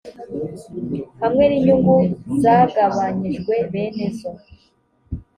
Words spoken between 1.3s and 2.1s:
n inyungu